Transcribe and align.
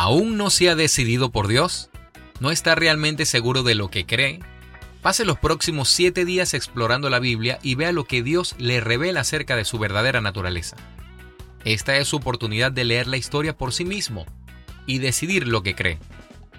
¿Aún 0.00 0.36
no 0.36 0.48
se 0.48 0.68
ha 0.68 0.76
decidido 0.76 1.32
por 1.32 1.48
Dios? 1.48 1.90
¿No 2.38 2.52
está 2.52 2.76
realmente 2.76 3.24
seguro 3.24 3.64
de 3.64 3.74
lo 3.74 3.90
que 3.90 4.06
cree? 4.06 4.38
Pase 5.02 5.24
los 5.24 5.40
próximos 5.40 5.88
siete 5.88 6.24
días 6.24 6.54
explorando 6.54 7.10
la 7.10 7.18
Biblia 7.18 7.58
y 7.64 7.74
vea 7.74 7.90
lo 7.90 8.04
que 8.04 8.22
Dios 8.22 8.54
le 8.58 8.80
revela 8.80 9.22
acerca 9.22 9.56
de 9.56 9.64
su 9.64 9.76
verdadera 9.80 10.20
naturaleza. 10.20 10.76
Esta 11.64 11.96
es 11.96 12.06
su 12.06 12.14
oportunidad 12.14 12.70
de 12.70 12.84
leer 12.84 13.08
la 13.08 13.16
historia 13.16 13.56
por 13.56 13.72
sí 13.72 13.84
mismo 13.84 14.24
y 14.86 14.98
decidir 14.98 15.48
lo 15.48 15.64
que 15.64 15.74
cree. 15.74 15.98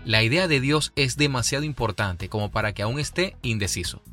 La 0.03 0.21
idea 0.21 0.49
de 0.49 0.59
Dios 0.59 0.91
es 0.97 1.15
demasiado 1.15 1.63
importante 1.63 2.27
como 2.27 2.51
para 2.51 2.73
que 2.73 2.81
aún 2.81 2.99
esté 2.99 3.37
indeciso. 3.41 4.03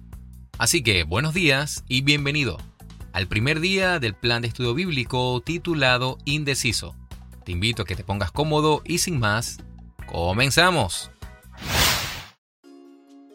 Así 0.57 0.85
que 0.85 1.03
buenos 1.03 1.35
días 1.35 1.83
y 1.89 2.03
bienvenido 2.03 2.59
al 3.13 3.27
primer 3.27 3.59
día 3.59 3.99
del 3.99 4.15
plan 4.15 4.43
de 4.43 4.49
estudio 4.49 4.73
bíblico 4.73 5.43
titulado 5.45 6.17
Indeciso. 6.27 6.95
Te 7.47 7.53
invito 7.53 7.83
a 7.83 7.85
que 7.85 7.95
te 7.95 8.03
pongas 8.03 8.33
cómodo 8.33 8.83
y 8.85 8.99
sin 8.99 9.21
más, 9.21 9.59
comenzamos. 10.09 11.13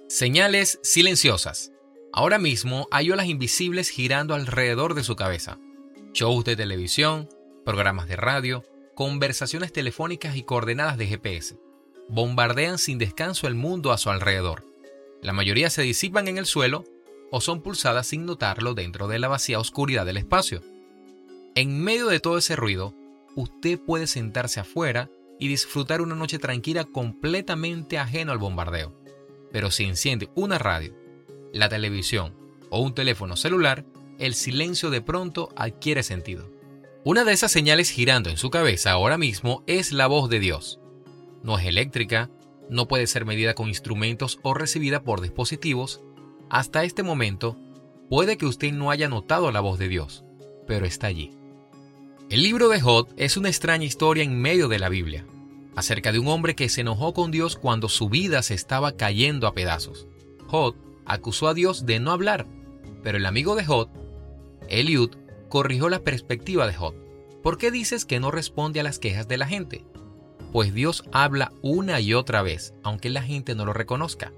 Señales 0.09 0.79
silenciosas. 0.83 1.71
Ahora 2.11 2.37
mismo 2.37 2.89
hay 2.91 3.09
olas 3.09 3.27
invisibles 3.27 3.87
girando 3.87 4.35
alrededor 4.35 4.95
de 4.95 5.05
su 5.05 5.15
cabeza. 5.15 5.59
Shows 6.11 6.43
de 6.43 6.57
televisión, 6.57 7.29
programas 7.63 8.09
de 8.09 8.17
radio, 8.17 8.65
conversaciones 8.95 9.71
telefónicas 9.71 10.35
y 10.35 10.43
coordenadas 10.43 10.97
de 10.97 11.07
GPS. 11.07 11.57
Bombardean 12.09 12.79
sin 12.79 12.97
descanso 12.97 13.47
el 13.47 13.55
mundo 13.55 13.93
a 13.93 13.97
su 13.97 14.09
alrededor. 14.09 14.65
La 15.21 15.31
mayoría 15.31 15.69
se 15.69 15.83
disipan 15.83 16.27
en 16.27 16.37
el 16.37 16.47
suelo 16.47 16.83
o 17.31 17.39
son 17.39 17.61
pulsadas 17.61 18.07
sin 18.07 18.25
notarlo 18.25 18.73
dentro 18.73 19.07
de 19.07 19.19
la 19.19 19.29
vacía 19.29 19.57
oscuridad 19.57 20.05
del 20.05 20.17
espacio. 20.17 20.61
En 21.55 21.81
medio 21.81 22.07
de 22.07 22.19
todo 22.19 22.37
ese 22.37 22.57
ruido, 22.57 22.93
usted 23.35 23.79
puede 23.79 24.07
sentarse 24.07 24.59
afuera 24.59 25.09
y 25.39 25.47
disfrutar 25.47 26.01
una 26.01 26.15
noche 26.15 26.39
tranquila 26.39 26.85
completamente 26.85 27.97
ajeno 27.97 28.31
al 28.31 28.37
bombardeo. 28.37 28.93
Pero 29.51 29.71
si 29.71 29.85
enciende 29.85 30.29
una 30.35 30.57
radio, 30.57 30.95
la 31.53 31.67
televisión 31.67 32.35
o 32.69 32.81
un 32.81 32.93
teléfono 32.93 33.35
celular, 33.35 33.85
el 34.19 34.35
silencio 34.35 34.89
de 34.89 35.01
pronto 35.01 35.49
adquiere 35.55 36.03
sentido. 36.03 36.49
Una 37.03 37.23
de 37.23 37.33
esas 37.33 37.51
señales 37.51 37.89
girando 37.89 38.29
en 38.29 38.37
su 38.37 38.51
cabeza 38.51 38.91
ahora 38.91 39.17
mismo 39.17 39.63
es 39.65 39.91
la 39.91 40.07
voz 40.07 40.29
de 40.29 40.39
Dios. 40.39 40.79
No 41.43 41.57
es 41.57 41.65
eléctrica, 41.65 42.29
no 42.69 42.87
puede 42.87 43.07
ser 43.07 43.25
medida 43.25 43.55
con 43.55 43.67
instrumentos 43.67 44.39
o 44.43 44.53
recibida 44.53 45.03
por 45.03 45.21
dispositivos, 45.21 46.01
hasta 46.49 46.83
este 46.83 47.01
momento, 47.01 47.57
puede 48.09 48.37
que 48.37 48.45
usted 48.45 48.71
no 48.71 48.91
haya 48.91 49.09
notado 49.09 49.51
la 49.51 49.61
voz 49.61 49.79
de 49.79 49.87
Dios, 49.87 50.23
pero 50.67 50.85
está 50.85 51.07
allí. 51.07 51.31
El 52.31 52.43
libro 52.43 52.69
de 52.69 52.79
Jod 52.79 53.09
es 53.17 53.35
una 53.35 53.49
extraña 53.49 53.83
historia 53.83 54.23
en 54.23 54.39
medio 54.39 54.69
de 54.69 54.79
la 54.79 54.87
Biblia, 54.87 55.25
acerca 55.75 56.13
de 56.13 56.19
un 56.19 56.29
hombre 56.29 56.55
que 56.55 56.69
se 56.69 56.79
enojó 56.79 57.13
con 57.13 57.29
Dios 57.29 57.57
cuando 57.57 57.89
su 57.89 58.07
vida 58.07 58.41
se 58.41 58.53
estaba 58.53 58.93
cayendo 58.93 59.47
a 59.47 59.53
pedazos. 59.53 60.07
Jod 60.47 60.75
acusó 61.05 61.49
a 61.49 61.53
Dios 61.53 61.85
de 61.85 61.99
no 61.99 62.09
hablar, 62.09 62.47
pero 63.03 63.17
el 63.17 63.25
amigo 63.25 63.57
de 63.57 63.65
Jod, 63.65 63.89
Eliud, 64.69 65.09
corrigió 65.49 65.89
la 65.89 66.05
perspectiva 66.05 66.65
de 66.67 66.73
Jod. 66.73 66.93
¿Por 67.43 67.57
qué 67.57 67.69
dices 67.69 68.05
que 68.05 68.21
no 68.21 68.31
responde 68.31 68.79
a 68.79 68.83
las 68.83 68.97
quejas 68.97 69.27
de 69.27 69.37
la 69.37 69.47
gente? 69.47 69.83
Pues 70.53 70.73
Dios 70.73 71.03
habla 71.11 71.51
una 71.61 71.99
y 71.99 72.13
otra 72.13 72.43
vez, 72.43 72.73
aunque 72.81 73.09
la 73.09 73.23
gente 73.23 73.55
no 73.55 73.65
lo 73.65 73.73
reconozca. 73.73 74.31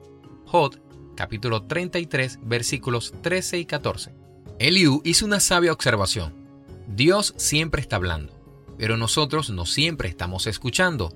Jod 0.45 0.79
capítulo 1.15 1.67
33, 1.67 2.39
versículos 2.41 3.13
13 3.21 3.59
y 3.59 3.65
14. 3.65 4.15
Eliú 4.57 5.03
hizo 5.05 5.27
una 5.27 5.39
sabia 5.39 5.71
observación. 5.71 6.42
Dios 6.87 7.33
siempre 7.37 7.81
está 7.81 7.95
hablando, 7.95 8.33
pero 8.77 8.97
nosotros 8.97 9.49
no 9.49 9.65
siempre 9.65 10.09
estamos 10.09 10.47
escuchando. 10.47 11.13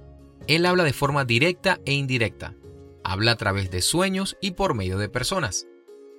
Él 0.48 0.66
habla 0.66 0.84
de 0.84 0.94
forma 0.94 1.26
directa 1.26 1.80
e 1.86 1.94
indirecta. 1.94 2.56
Habla 3.04 3.32
a 3.32 3.36
través 3.36 3.72
de 3.72 3.82
sueños 3.82 4.38
y 4.42 4.52
por 4.52 4.74
medio 4.74 4.98
de 4.98 5.10
personas. 5.10 5.68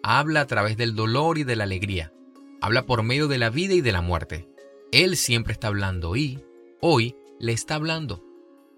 Habla 0.03 0.43
a 0.43 0.47
través 0.47 0.77
del 0.77 0.95
dolor 0.95 1.39
y 1.39 1.45
de 1.45 1.57
la 1.57 1.65
alegría. 1.65 2.13
Habla 2.61 2.87
por 2.87 3.03
medio 3.03 3.29
de 3.29 3.39
la 3.39 3.51
vida 3.51 3.75
y 3.75 3.81
de 3.81 3.93
la 3.93 4.01
muerte. 4.01 4.49
Él 4.93 5.17
siempre 5.17 5.53
está 5.53 5.69
hablando 5.69 6.17
y, 6.17 6.43
hoy, 6.81 7.17
le 7.39 7.53
está 7.53 7.75
hablando. 7.75 8.25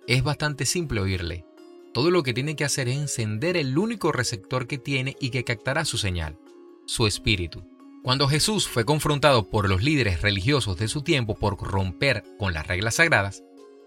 Es 0.06 0.22
bastante 0.22 0.66
simple 0.66 1.00
oírle. 1.00 1.44
Todo 1.92 2.10
lo 2.10 2.22
que 2.22 2.34
tiene 2.34 2.56
que 2.56 2.64
hacer 2.64 2.88
es 2.88 2.96
encender 2.96 3.56
el 3.56 3.76
único 3.76 4.12
receptor 4.12 4.66
que 4.66 4.78
tiene 4.78 5.16
y 5.20 5.30
que 5.30 5.44
captará 5.44 5.84
su 5.84 5.98
señal, 5.98 6.38
su 6.86 7.06
espíritu. 7.06 7.64
Cuando 8.02 8.28
Jesús 8.28 8.66
fue 8.66 8.86
confrontado 8.86 9.50
por 9.50 9.68
los 9.68 9.82
líderes 9.82 10.22
religiosos 10.22 10.78
de 10.78 10.88
su 10.88 11.02
tiempo 11.02 11.34
por 11.34 11.58
romper 11.58 12.24
con 12.38 12.54
las 12.54 12.66
reglas 12.66 12.94
sagradas, 12.94 13.44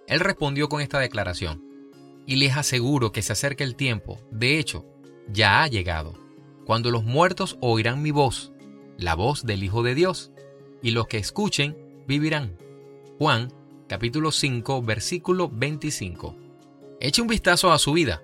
él 0.07 0.19
respondió 0.19 0.69
con 0.69 0.81
esta 0.81 0.99
declaración, 0.99 1.63
y 2.27 2.35
les 2.35 2.55
aseguro 2.55 3.11
que 3.11 3.23
se 3.23 3.33
acerca 3.33 3.63
el 3.63 3.75
tiempo, 3.75 4.19
de 4.29 4.59
hecho, 4.59 4.85
ya 5.27 5.63
ha 5.63 5.67
llegado, 5.67 6.13
cuando 6.63 6.91
los 6.91 7.03
muertos 7.03 7.57
oirán 7.59 8.03
mi 8.03 8.11
voz, 8.11 8.53
la 8.97 9.15
voz 9.15 9.45
del 9.45 9.63
Hijo 9.63 9.81
de 9.81 9.95
Dios, 9.95 10.31
y 10.83 10.91
los 10.91 11.07
que 11.07 11.17
escuchen 11.17 11.75
vivirán. 12.07 12.55
Juan 13.17 13.51
capítulo 13.87 14.31
5 14.31 14.83
versículo 14.83 15.49
25. 15.49 16.35
Eche 16.99 17.21
un 17.21 17.27
vistazo 17.27 17.71
a 17.71 17.79
su 17.79 17.93
vida. 17.93 18.21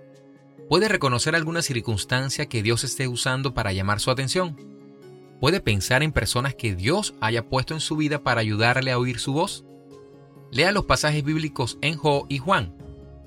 ¿Puede 0.69 0.87
reconocer 0.87 1.35
alguna 1.35 1.63
circunstancia 1.63 2.45
que 2.45 2.61
Dios 2.61 2.83
esté 2.83 3.07
usando 3.07 3.55
para 3.55 3.73
llamar 3.73 3.99
su 3.99 4.11
atención? 4.11 4.78
¿Puede 5.39 5.61
pensar 5.61 6.03
en 6.03 6.11
personas 6.11 6.53
que 6.53 6.75
Dios 6.75 7.13
haya 7.21 7.47
puesto 7.47 7.73
en 7.73 7.79
su 7.79 7.95
vida 7.95 8.23
para 8.23 8.41
ayudarle 8.41 8.91
a 8.91 8.99
oír 8.99 9.19
su 9.19 9.31
voz? 9.31 9.63
Lea 10.51 10.71
los 10.71 10.85
pasajes 10.85 11.23
bíblicos 11.23 11.77
en 11.81 11.95
Jo 11.95 12.25
y 12.27 12.39
Juan 12.39 12.75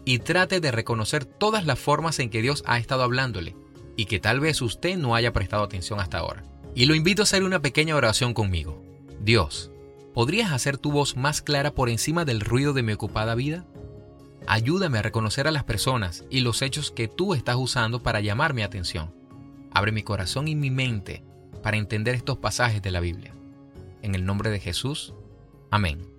y 0.04 0.18
trate 0.18 0.60
de 0.60 0.70
reconocer 0.72 1.24
todas 1.24 1.64
las 1.64 1.78
formas 1.78 2.18
en 2.18 2.28
que 2.28 2.42
Dios 2.42 2.64
ha 2.66 2.78
estado 2.78 3.02
hablándole 3.02 3.56
y 3.96 4.06
que 4.06 4.20
tal 4.20 4.40
vez 4.40 4.60
usted 4.60 4.98
no 4.98 5.14
haya 5.14 5.32
prestado 5.32 5.62
atención 5.62 6.00
hasta 6.00 6.18
ahora. 6.18 6.42
Y 6.74 6.86
lo 6.86 6.94
invito 6.94 7.22
a 7.22 7.24
hacer 7.24 7.44
una 7.44 7.62
pequeña 7.62 7.96
oración 7.96 8.34
conmigo. 8.34 8.82
Dios, 9.20 9.70
¿podrías 10.12 10.52
hacer 10.52 10.76
tu 10.76 10.92
voz 10.92 11.16
más 11.16 11.40
clara 11.40 11.74
por 11.74 11.88
encima 11.88 12.24
del 12.24 12.40
ruido 12.40 12.74
de 12.74 12.82
mi 12.82 12.92
ocupada 12.92 13.34
vida? 13.34 13.64
Ayúdame 14.46 14.98
a 14.98 15.02
reconocer 15.02 15.46
a 15.46 15.52
las 15.52 15.64
personas 15.64 16.24
y 16.28 16.40
los 16.40 16.60
hechos 16.60 16.90
que 16.90 17.08
tú 17.08 17.32
estás 17.32 17.56
usando 17.56 18.02
para 18.02 18.20
llamar 18.20 18.52
mi 18.52 18.62
atención. 18.62 19.14
Abre 19.70 19.92
mi 19.92 20.02
corazón 20.02 20.48
y 20.48 20.56
mi 20.56 20.70
mente 20.70 21.22
para 21.62 21.76
entender 21.76 22.14
estos 22.14 22.38
pasajes 22.38 22.82
de 22.82 22.90
la 22.90 23.00
Biblia. 23.00 23.34
En 24.02 24.14
el 24.14 24.24
nombre 24.24 24.50
de 24.50 24.60
Jesús. 24.60 25.14
Amén. 25.70 26.12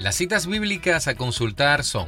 Las 0.00 0.14
citas 0.14 0.46
bíblicas 0.46 1.08
a 1.08 1.14
consultar 1.14 1.84
son 1.84 2.06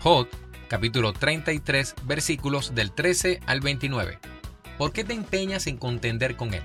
Jod, 0.00 0.26
capítulo 0.68 1.14
33, 1.14 1.94
versículos 2.04 2.74
del 2.74 2.92
13 2.92 3.40
al 3.46 3.60
29. 3.60 4.18
¿Por 4.76 4.92
qué 4.92 5.02
te 5.02 5.14
empeñas 5.14 5.66
en 5.66 5.78
contender 5.78 6.36
con 6.36 6.52
él? 6.52 6.62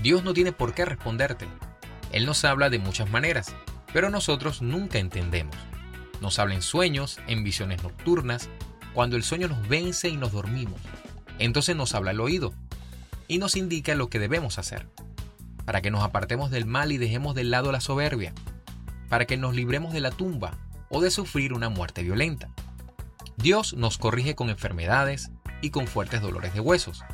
Dios 0.00 0.22
no 0.22 0.34
tiene 0.34 0.52
por 0.52 0.72
qué 0.72 0.84
responderte. 0.84 1.46
Él 2.12 2.26
nos 2.26 2.44
habla 2.44 2.70
de 2.70 2.78
muchas 2.78 3.10
maneras, 3.10 3.56
pero 3.92 4.08
nosotros 4.08 4.62
nunca 4.62 4.98
entendemos. 4.98 5.56
Nos 6.20 6.38
habla 6.38 6.54
en 6.54 6.62
sueños, 6.62 7.18
en 7.26 7.44
visiones 7.44 7.82
nocturnas, 7.82 8.48
cuando 8.92 9.16
el 9.16 9.22
sueño 9.22 9.48
nos 9.48 9.68
vence 9.68 10.08
y 10.08 10.16
nos 10.16 10.32
dormimos. 10.32 10.80
Entonces 11.38 11.76
nos 11.76 11.94
habla 11.94 12.10
al 12.10 12.20
oído 12.20 12.52
y 13.28 13.38
nos 13.38 13.56
indica 13.56 13.94
lo 13.94 14.08
que 14.08 14.18
debemos 14.18 14.58
hacer, 14.58 14.88
para 15.64 15.80
que 15.82 15.90
nos 15.90 16.02
apartemos 16.02 16.50
del 16.50 16.66
mal 16.66 16.90
y 16.90 16.98
dejemos 16.98 17.34
de 17.34 17.44
lado 17.44 17.70
la 17.70 17.80
soberbia, 17.80 18.32
para 19.08 19.26
que 19.26 19.36
nos 19.36 19.54
libremos 19.54 19.92
de 19.92 20.00
la 20.00 20.10
tumba 20.10 20.58
o 20.88 21.00
de 21.00 21.10
sufrir 21.10 21.52
una 21.52 21.68
muerte 21.68 22.02
violenta. 22.02 22.48
Dios 23.36 23.74
nos 23.74 23.98
corrige 23.98 24.34
con 24.34 24.50
enfermedades 24.50 25.30
y 25.62 25.70
con 25.70 25.86
fuertes 25.86 26.20
dolores 26.20 26.54
de 26.54 26.60
huesos. 26.60 27.04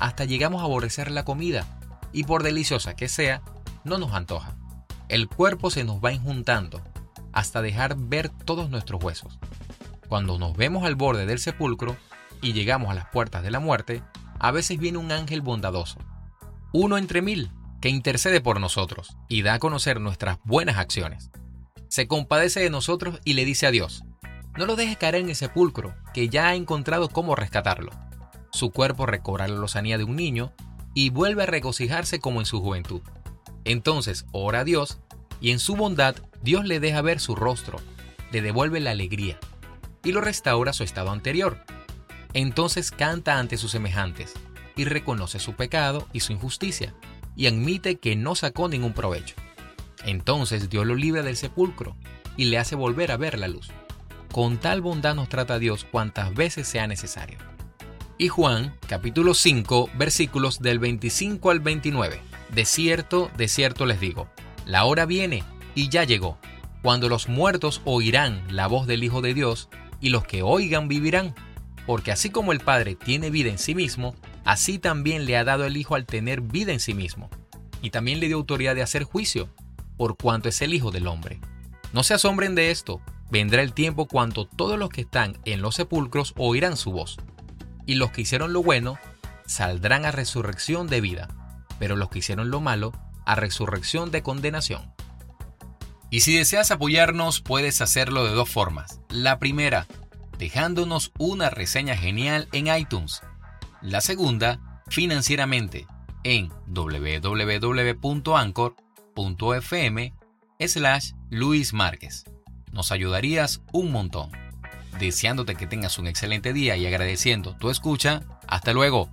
Hasta 0.00 0.24
llegamos 0.24 0.62
a 0.62 0.64
aborrecer 0.64 1.10
la 1.10 1.24
comida 1.24 1.66
y 2.12 2.24
por 2.24 2.42
deliciosa 2.42 2.94
que 2.96 3.08
sea, 3.08 3.42
no 3.84 3.98
nos 3.98 4.14
antoja. 4.14 4.54
El 5.08 5.28
cuerpo 5.28 5.70
se 5.70 5.84
nos 5.84 6.02
va 6.02 6.12
injuntando 6.12 6.82
hasta 7.34 7.60
dejar 7.60 7.96
ver 7.98 8.30
todos 8.30 8.70
nuestros 8.70 9.02
huesos. 9.02 9.38
Cuando 10.08 10.38
nos 10.38 10.56
vemos 10.56 10.84
al 10.84 10.94
borde 10.94 11.26
del 11.26 11.40
sepulcro 11.40 11.96
y 12.40 12.52
llegamos 12.52 12.90
a 12.90 12.94
las 12.94 13.06
puertas 13.10 13.42
de 13.42 13.50
la 13.50 13.60
muerte, 13.60 14.02
a 14.38 14.50
veces 14.52 14.78
viene 14.78 14.98
un 14.98 15.12
ángel 15.12 15.40
bondadoso, 15.40 15.98
uno 16.72 16.96
entre 16.96 17.22
mil, 17.22 17.50
que 17.80 17.88
intercede 17.88 18.40
por 18.40 18.60
nosotros 18.60 19.16
y 19.28 19.42
da 19.42 19.54
a 19.54 19.58
conocer 19.58 20.00
nuestras 20.00 20.38
buenas 20.44 20.78
acciones. 20.78 21.30
Se 21.88 22.08
compadece 22.08 22.60
de 22.60 22.70
nosotros 22.70 23.20
y 23.24 23.34
le 23.34 23.44
dice 23.44 23.66
a 23.66 23.70
Dios, 23.70 24.04
no 24.56 24.66
lo 24.66 24.76
dejes 24.76 24.96
caer 24.96 25.16
en 25.16 25.28
el 25.28 25.36
sepulcro, 25.36 25.94
que 26.12 26.28
ya 26.28 26.48
ha 26.48 26.54
encontrado 26.54 27.08
cómo 27.08 27.34
rescatarlo. 27.34 27.90
Su 28.52 28.70
cuerpo 28.70 29.06
recobra 29.06 29.48
la 29.48 29.56
lozanía 29.56 29.98
de 29.98 30.04
un 30.04 30.16
niño 30.16 30.52
y 30.94 31.10
vuelve 31.10 31.42
a 31.42 31.46
regocijarse 31.46 32.20
como 32.20 32.40
en 32.40 32.46
su 32.46 32.60
juventud. 32.60 33.02
Entonces 33.64 34.26
ora 34.32 34.60
a 34.60 34.64
Dios 34.64 35.00
y 35.40 35.50
en 35.50 35.58
su 35.58 35.74
bondad 35.74 36.16
Dios 36.44 36.66
le 36.66 36.78
deja 36.78 37.00
ver 37.00 37.20
su 37.20 37.34
rostro, 37.34 37.80
le 38.30 38.42
devuelve 38.42 38.78
la 38.78 38.90
alegría 38.90 39.38
y 40.04 40.12
lo 40.12 40.20
restaura 40.20 40.72
a 40.72 40.74
su 40.74 40.84
estado 40.84 41.10
anterior. 41.10 41.64
Entonces 42.34 42.90
canta 42.90 43.38
ante 43.38 43.56
sus 43.56 43.70
semejantes 43.70 44.34
y 44.76 44.84
reconoce 44.84 45.38
su 45.38 45.54
pecado 45.54 46.06
y 46.12 46.20
su 46.20 46.32
injusticia. 46.32 46.94
y 47.36 47.48
admite 47.48 47.96
que 47.96 48.14
no 48.14 48.36
sacó 48.36 48.68
ningún 48.68 48.92
provecho. 48.92 49.34
Entonces 50.04 50.70
Dios 50.70 50.86
lo 50.86 50.94
libra 50.94 51.24
del 51.24 51.36
sepulcro 51.36 51.96
y 52.36 52.44
le 52.44 52.58
hace 52.58 52.76
volver 52.76 53.10
a 53.10 53.16
ver 53.16 53.40
la 53.40 53.48
luz. 53.48 53.72
Con 54.30 54.58
tal 54.58 54.80
bondad 54.80 55.16
nos 55.16 55.28
trata 55.28 55.58
Dios 55.58 55.84
cuantas 55.90 56.32
veces 56.32 56.68
sea 56.68 56.86
necesario. 56.86 57.38
Y 58.16 58.28
Juan, 58.28 58.76
capítulo 58.86 59.34
5, 59.34 59.90
versículos 59.94 60.60
del 60.60 60.78
25 60.78 61.50
al 61.50 61.58
29. 61.58 62.20
De 62.50 62.64
cierto, 62.64 63.32
de 63.36 63.48
cierto 63.48 63.84
les 63.84 63.98
digo, 63.98 64.28
la 64.64 64.84
hora 64.84 65.04
viene 65.04 65.42
y 65.74 65.88
ya 65.88 66.04
llegó, 66.04 66.38
cuando 66.82 67.08
los 67.08 67.28
muertos 67.28 67.80
oirán 67.84 68.42
la 68.50 68.66
voz 68.66 68.86
del 68.86 69.04
Hijo 69.04 69.22
de 69.22 69.34
Dios 69.34 69.68
y 70.00 70.10
los 70.10 70.24
que 70.26 70.42
oigan 70.42 70.86
vivirán. 70.86 71.34
Porque 71.86 72.12
así 72.12 72.30
como 72.30 72.52
el 72.52 72.60
Padre 72.60 72.94
tiene 72.94 73.30
vida 73.30 73.50
en 73.50 73.58
sí 73.58 73.74
mismo, 73.74 74.14
así 74.44 74.78
también 74.78 75.24
le 75.24 75.36
ha 75.36 75.44
dado 75.44 75.64
el 75.64 75.76
Hijo 75.76 75.94
al 75.94 76.06
tener 76.06 76.40
vida 76.40 76.72
en 76.72 76.80
sí 76.80 76.94
mismo. 76.94 77.30
Y 77.82 77.90
también 77.90 78.20
le 78.20 78.26
dio 78.26 78.36
autoridad 78.36 78.74
de 78.74 78.82
hacer 78.82 79.04
juicio, 79.04 79.48
por 79.96 80.16
cuanto 80.16 80.48
es 80.48 80.60
el 80.62 80.74
Hijo 80.74 80.90
del 80.90 81.06
Hombre. 81.06 81.40
No 81.92 82.02
se 82.02 82.14
asombren 82.14 82.54
de 82.54 82.70
esto, 82.70 83.00
vendrá 83.30 83.62
el 83.62 83.72
tiempo 83.72 84.06
cuando 84.06 84.46
todos 84.46 84.78
los 84.78 84.90
que 84.90 85.02
están 85.02 85.38
en 85.44 85.62
los 85.62 85.76
sepulcros 85.76 86.34
oirán 86.36 86.76
su 86.76 86.92
voz. 86.92 87.18
Y 87.86 87.94
los 87.94 88.10
que 88.10 88.22
hicieron 88.22 88.52
lo 88.52 88.62
bueno 88.62 88.98
saldrán 89.46 90.04
a 90.04 90.10
resurrección 90.10 90.86
de 90.86 91.00
vida, 91.00 91.28
pero 91.78 91.96
los 91.96 92.08
que 92.08 92.18
hicieron 92.20 92.50
lo 92.50 92.60
malo 92.60 92.92
a 93.26 93.34
resurrección 93.34 94.10
de 94.10 94.22
condenación. 94.22 94.92
Y 96.10 96.20
si 96.20 96.36
deseas 96.36 96.70
apoyarnos, 96.70 97.40
puedes 97.40 97.80
hacerlo 97.80 98.24
de 98.24 98.32
dos 98.32 98.48
formas. 98.48 99.00
La 99.08 99.38
primera, 99.38 99.86
dejándonos 100.38 101.12
una 101.18 101.50
reseña 101.50 101.96
genial 101.96 102.48
en 102.52 102.68
iTunes. 102.74 103.22
La 103.82 104.00
segunda, 104.00 104.82
financieramente, 104.88 105.86
en 106.22 106.50
www.anchor.fm 106.66 107.74
slash 110.60 111.12
Luis 111.30 111.72
Márquez. 111.72 112.24
Nos 112.72 112.90
ayudarías 112.92 113.62
un 113.72 113.92
montón. 113.92 114.30
Deseándote 114.98 115.54
que 115.54 115.66
tengas 115.66 115.98
un 115.98 116.06
excelente 116.06 116.52
día 116.52 116.76
y 116.76 116.86
agradeciendo 116.86 117.56
tu 117.56 117.70
escucha, 117.70 118.22
hasta 118.46 118.72
luego. 118.72 119.10